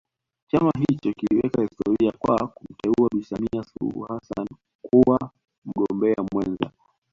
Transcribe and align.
Chama 0.47 0.71
hicho 0.89 1.11
kiliweka 1.13 1.61
historia 1.61 2.11
kwa 2.19 2.47
kumteua 2.47 3.09
Bi 3.15 3.23
Samia 3.23 3.63
Suluhu 3.63 4.01
Hassani 4.01 4.49
kuwa 4.81 5.31
mgombea 5.65 6.15
mwenza 6.33 6.71